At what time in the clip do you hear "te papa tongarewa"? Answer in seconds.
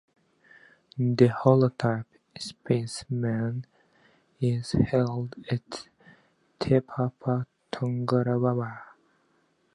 6.59-8.79